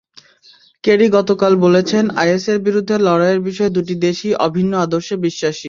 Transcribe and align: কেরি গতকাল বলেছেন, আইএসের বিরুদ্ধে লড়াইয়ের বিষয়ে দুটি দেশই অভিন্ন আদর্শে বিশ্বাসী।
কেরি 0.83 1.07
গতকাল 1.17 1.53
বলেছেন, 1.65 2.03
আইএসের 2.21 2.57
বিরুদ্ধে 2.65 2.95
লড়াইয়ের 3.07 3.41
বিষয়ে 3.47 3.75
দুটি 3.77 3.93
দেশই 4.05 4.31
অভিন্ন 4.47 4.71
আদর্শে 4.85 5.15
বিশ্বাসী। 5.25 5.59